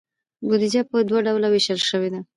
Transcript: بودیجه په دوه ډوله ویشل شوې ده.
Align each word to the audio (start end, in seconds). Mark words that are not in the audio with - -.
بودیجه 0.47 0.81
په 0.89 0.97
دوه 1.09 1.19
ډوله 1.27 1.47
ویشل 1.51 1.79
شوې 1.89 2.09
ده. 2.13 2.19